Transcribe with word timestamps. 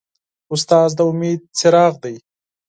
استاد 0.53 0.89
د 0.97 0.99
امید 1.09 1.39
څراغ 1.57 1.93
دی. 2.03 2.15